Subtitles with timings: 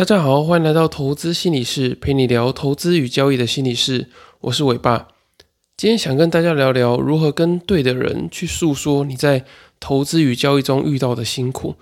[0.00, 4.08] 大家好，欢迎来到投资心理室，陪你聊投资与交易的心理室。
[4.40, 5.08] 我是伟爸，
[5.76, 9.44] 今天想跟大家聊聊如何跟对的人去诉说你在
[9.78, 11.74] 投资与交易中遇到的辛苦。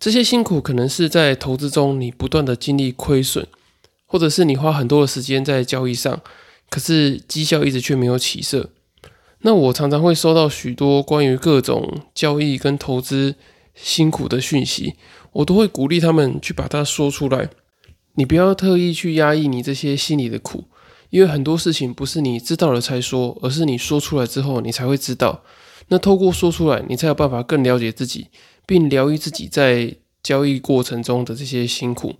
[0.00, 3.46] 这些辛苦可能是在投资中你不断的经历亏损，
[4.06, 6.22] 或者是你花很多的时间在交易上，
[6.70, 8.70] 可是绩效一直却没有起色。
[9.40, 13.34] 那我常常会收到许多关于各种交易跟投资
[13.74, 14.94] 辛苦的讯息。
[15.34, 17.50] 我都会鼓励他们去把它说出来。
[18.14, 20.64] 你不要特意去压抑你这些心里的苦，
[21.10, 25.42] 因为很多事情不是你知道了才说，而是你说出来之后，你才会知道。
[25.88, 28.28] 那透过说出来，你才有办法更了解自己，
[28.64, 32.14] 并疗愈自己在交易过程中的这些辛苦。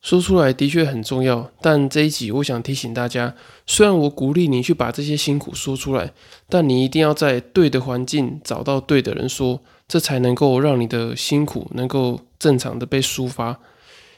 [0.00, 3.34] 说出来的确很重要，但这一集我想提醒大家：
[3.66, 6.12] 虽然我鼓励你去把这些辛苦说出来，
[6.48, 9.60] 但你一定要在对的环境找到对的人说。
[9.88, 13.58] 这才能够让你的辛苦能够正常的被抒发。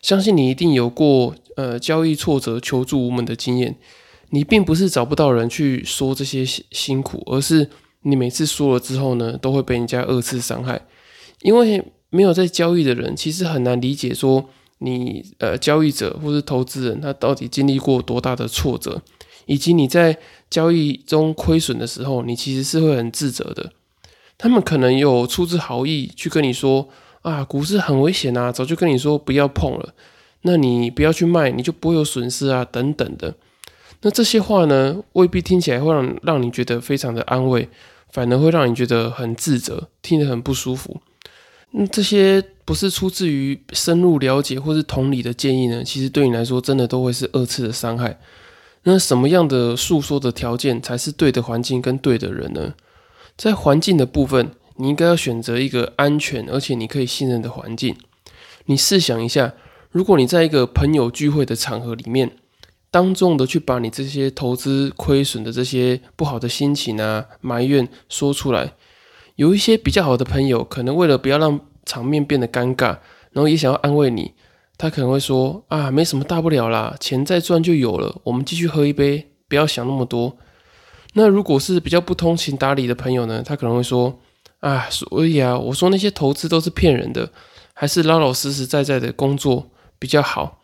[0.00, 3.76] 相信你一定有过呃交易挫折、求助无门的经验。
[4.30, 7.70] 你并不是找不到人去说这些辛苦，而是
[8.02, 10.82] 你每次说了之后呢，都会被人家二次伤害。
[11.42, 19.02] 因为没有在交易的人，其实很难理解说你呃交易者或是投资人他到底经历过多大的挫折，
[19.46, 20.18] 以及你在
[20.50, 23.72] 交易中亏损的时候，你其实是会很自责的。
[24.38, 26.88] 他们可能有出自好意去跟你说
[27.22, 29.92] 啊，股市很危险啊，早就跟你说不要碰了，
[30.42, 33.34] 那你不要去卖，你就不会有损失啊，等等的。
[34.02, 37.68] 那这些话呢，未必听起来会让让你觉得非常的安慰，
[38.12, 41.00] 反而会让你觉得很自责，听得很不舒服。
[41.72, 45.82] 那这些不是出自于深入了解或是同理的建议呢？
[45.82, 48.18] 其实对你来说，真的都会是二次的伤害。
[48.84, 52.72] 那什么样的诉说的条件才是对的环境跟对的人呢？
[53.38, 57.96] 在环境的部分，你应该要选择一个安全而且你可以信任的环境。
[58.66, 59.54] 你试想一下，
[59.92, 62.32] 如果你在一个朋友聚会的场合里面，
[62.90, 68.72] 当众的去把你这些投资亏损的这些不好的心情啊、埋怨说出来，
[69.36, 72.98] 有一些比较好的朋友，可能为了不要让场面变得尴尬，
[73.30, 74.34] 然后也想要安慰你，
[74.76, 80.36] 他可能会说：“啊，没什么大不了啦，钱再赚就有了，我们继续喝一杯，不要想那么多。”
[81.14, 83.42] 那如果是比较不通情达理的朋友呢？
[83.44, 84.20] 他可能会说
[84.60, 87.30] ：“啊，所以啊，我说那些投资都是骗人的，
[87.72, 90.62] 还是老老实实在在的工作比较好。”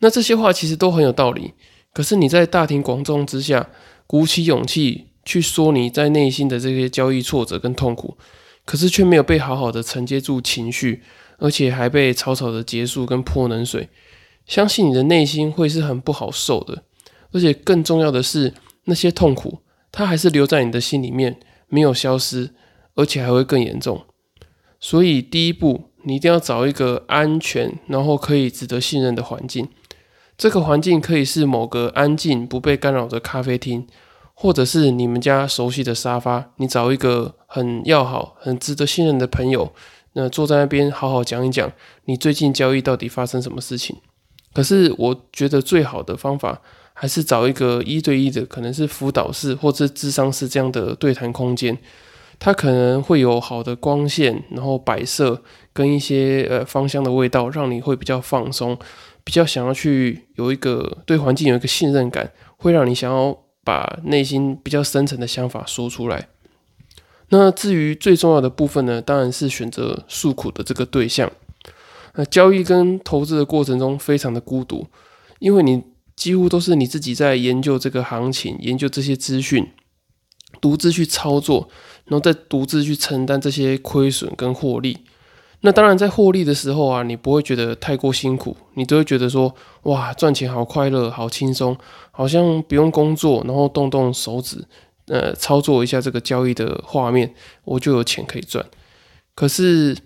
[0.00, 1.54] 那这些话其实都很有道理。
[1.92, 3.68] 可是你在大庭广众之下
[4.06, 8.16] 鼓起勇气去说你在内心的这些交易挫折跟痛苦，
[8.64, 11.02] 可是却没有被好好的承接住情绪，
[11.38, 13.88] 而且还被草草的结束跟泼冷水，
[14.46, 16.84] 相信你的内心会是很不好受的。
[17.32, 18.54] 而且更重要的是，
[18.84, 19.58] 那些痛苦。
[19.98, 22.50] 它还是留在你的心里面，没有消失，
[22.94, 24.04] 而且还会更严重。
[24.78, 29.68] 所以第一步，你一定要找一个安全，然后可以值得信任的环境。
[30.36, 33.88] 这个环境可以是某个安静、不被干扰的咖啡厅，
[34.34, 36.52] 或者是你们家熟悉的沙发。
[36.58, 39.72] 你找一个很要好、很值得信任的朋友，
[40.12, 41.72] 那坐在那边好好讲一讲
[42.04, 43.96] 你最近交易到底发生什么事情。
[44.54, 46.62] 可是我觉得最好的方法。
[47.00, 51.78] 还是找一个一对一的，可能是辅导室或者智商室这样的对谈空间，
[52.40, 55.40] 它可能会有好的光线，然后摆设
[55.72, 58.76] 跟一些呃芳香的味道，让你会比较放松，
[59.22, 66.26] 比较想要去有一个对环境有一个信任感，会让你想要把内心比较深层的想法说出来。
[67.28, 71.30] 那至于最重要的部分呢，当然是选择诉苦的这个对象。
[72.16, 74.88] 那交易跟投资的过程中非常的孤独，
[75.38, 75.84] 因为你。
[76.18, 79.70] 几乎都是你自己在研究这个行情，研究这些资讯，
[80.60, 81.68] 独自去操作，
[82.06, 84.98] 然后再独自去承担这些亏损跟获利。
[85.60, 91.78] 那当然，在获利的时候啊，你不会觉得太过辛苦，你都会觉得说，哇，赚钱好快乐，好轻松，
[92.10, 94.64] 好像不用工作，然后动动手指，
[95.06, 97.32] 呃，操作一下这个交易的画面，
[97.64, 98.66] 我就有钱可以赚。
[99.36, 99.96] 可是，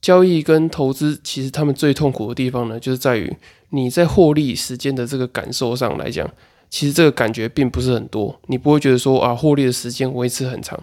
[0.00, 3.36] 交易跟投资，其实他们最痛苦的地方呢，就是在于。
[3.70, 6.28] 你在获利时间的这个感受上来讲，
[6.70, 10.78] 其实这个感觉并不是很多，你不会觉得说啊，获利的时间维持很长。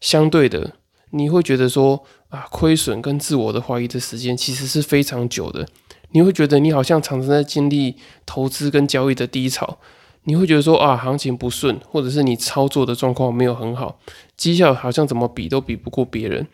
[0.00, 0.72] 相对的，
[1.10, 5.66] 你会觉得说啊，亏损跟自我的怀疑的时间其实是非常久的。
[6.10, 7.96] 你会觉得你好像常常在经历
[8.26, 9.78] 投资跟交易的低潮，
[10.24, 13.98] 你会觉得说啊，行情不顺，或者是你操作的状况没有很好，
[14.36, 16.46] 绩效好像怎么比都比不过别人。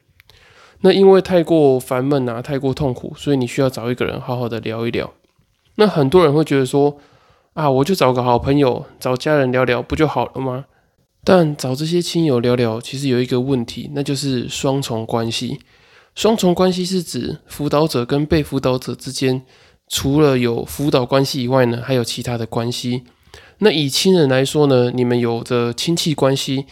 [0.83, 5.13] 那因为太过烦闷啊，太过痛苦，所以你需要找一个人好好的聊一聊。
[5.81, 6.99] 那很多人会觉得说，
[7.55, 10.65] 啊，我就找个好朋友，找家人聊聊不就好了吗？
[11.23, 15.61] 但找这些亲友聊聊，其实有一个问题，那就是双重关系。
[16.17, 19.43] 双重关系是指辅导者跟被辅导者之间
[19.87, 23.05] 除了有辅导关系以外呢，还有其他的关系。
[23.59, 26.67] 那以亲人来说呢，你们有着亲戚关系，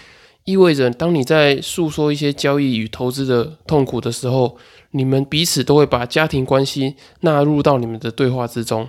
[0.46, 4.56] 意味着当你在诉说一些交易与投资的痛苦的时候，
[4.93, 8.87] 你们彼此都会把家庭关系纳入到你们的对话之中。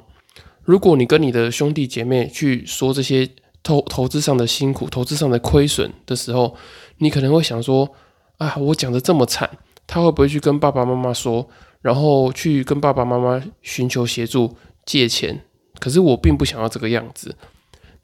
[0.63, 3.27] 如果你跟你的兄弟姐妹去说这些
[3.63, 6.55] 投投资上的辛苦、投资上的亏损的时候，
[6.99, 7.89] 你可能会想说：
[8.37, 9.49] 啊，我讲的这么惨，
[9.87, 11.49] 他会不会去跟爸爸妈妈说，
[11.81, 14.55] 然后去跟爸爸妈妈寻求协助
[14.85, 15.41] 借钱？
[15.79, 17.35] 可是我并不想要这个样子。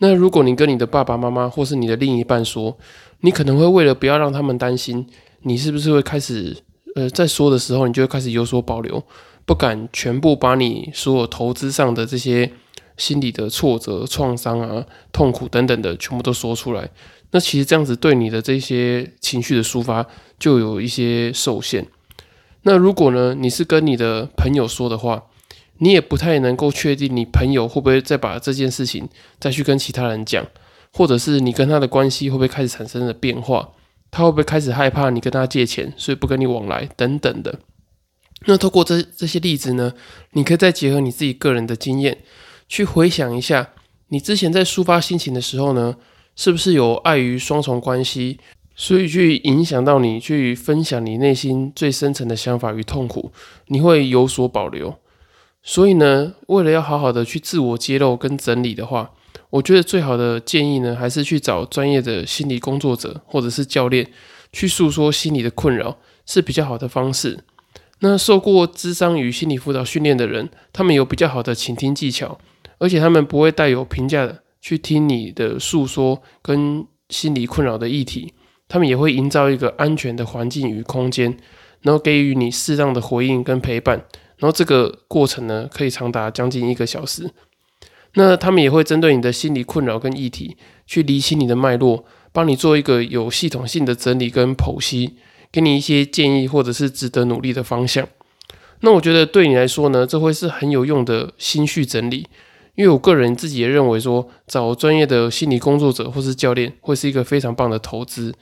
[0.04, 2.78] 那如果你跟你的爸爸妈妈或是你的另一半说，
[3.22, 5.08] 你可能会为了不要让他们担心，
[5.44, 6.58] 你是不是会开始，
[6.96, 9.02] 呃，在说的时候，你就会开始有所保留，
[9.46, 12.52] 不敢全部把你所有投资上的这些
[12.98, 16.90] 心理的挫折、创伤啊、痛苦等等的全部都说出来。
[17.32, 20.06] 那其实这样子对你的这些情绪的抒发
[20.38, 21.88] 就有一些受限。
[22.64, 25.24] 那如果呢，你是跟你的朋友说的话，
[25.80, 29.10] 你也不太能够确定你朋友会不会再把这件事情
[29.40, 30.46] 再去跟其他人讲，
[30.94, 33.70] 或者是你跟他的关系会不会开始产生了变化，
[34.12, 37.60] 他会不会开始害怕你跟他借钱，所以不跟你往来等等的。
[38.46, 39.94] 那透过这这些例子呢，
[40.34, 42.18] 你可以再结合你自己个人的经验，
[42.68, 43.70] 去回想一下，
[44.10, 45.96] 你之前在抒发心情的时候呢，
[46.36, 48.40] 是不是有碍于双重关系，
[48.76, 53.32] 所以去影响到你去分享你内心最深层的想法与痛苦，
[53.68, 54.94] 你会有所保留。
[55.64, 59.12] 所以呢，为了要好好的去自我揭露跟整理的话，
[59.50, 64.06] 我觉得最好的建议呢，还是去找专业的心理工作者或者是教练
[64.52, 67.40] 去诉说心理的困扰，是比较好的方式。
[68.00, 72.38] 那受过智商与心理辅导训练的人，他们有比较好的倾听技巧，
[72.78, 78.34] 而且他们不会带有评价的去听你的诉说跟心理困扰的议题，
[78.68, 81.38] 他们也会营造一个安全的环境与空间，
[81.82, 84.04] 然后给予你适当的回应跟陪伴。
[84.38, 87.30] 然后这个过程呢，可以长达将近一个小时。
[88.16, 95.16] 那他们也会针对你的心理困扰跟议题，去理清你的脉络，帮你做一个有系统性的整理跟剖析，
[95.52, 98.08] 给你一些建议或者是值得努力的方向。
[98.82, 102.28] 那我觉得对你来说呢，这会是很有用的心绪整理。
[102.76, 108.34] 因为我个人自己也认为说，找专业的心理工作者或是教练，会是一个非常棒的投资。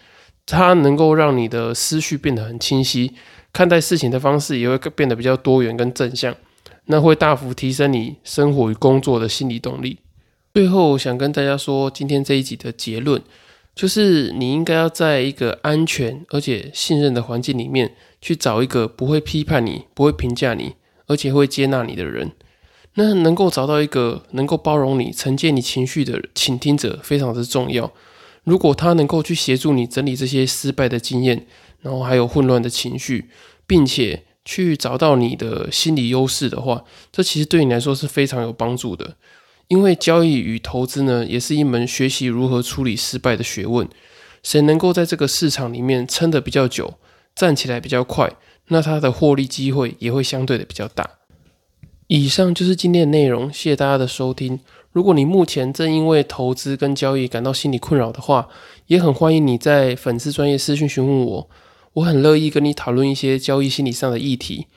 [0.45, 3.13] 它能够让你的思绪变得很清晰。
[3.53, 6.35] 看待事情的方式也会变得比较多元跟正向，
[6.85, 9.99] 那会大幅提升你生活与工作的心理动力。
[10.53, 13.21] 最后想跟大家说，今天这一集的结论
[13.73, 20.75] 就是，你应该要在一个安全而且信任的环境里面，去找一个不会批判你、不会评价你，
[21.07, 22.31] 而且会接纳你的人。
[22.95, 27.89] 那能够找到一个能够包容你、承接你情绪的倾听者，非常的重要。
[28.43, 31.47] 如果他能够去协助你整理这些失败的经验。
[31.83, 33.31] 然后还有混乱的情绪，
[33.65, 39.15] 并且去找到你的心理优势的话，这其实对你来说是非常有帮助的。
[39.67, 43.89] 因为交易与投资呢，也是一门学习如何处理失败的学问。
[44.43, 46.93] 谁能够在这个市场里面撑得比较久，
[47.33, 48.31] 站起来比较快，
[48.67, 51.09] 那他的获利机会也会相对的比较大。
[52.05, 54.59] 以上就是今天的内容，谢谢大家的收听。
[54.91, 58.47] 如果你目前正因为投资跟交易感到心理困扰的话，
[58.87, 61.49] 也很欢迎你在粉丝专业私讯询问我。
[61.93, 64.67] 我很乐意跟你讨论一些交易心理上的议题。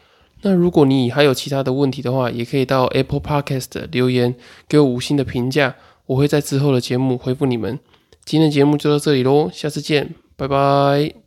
[0.42, 4.34] 那如果你还有其他的问题的话，也可以到 Apple Podcast 留言
[4.68, 7.78] 给我五星的评价，我会在之后的节目回复你们。
[8.24, 11.23] 今天的节目就到这里喽，下次见，拜拜。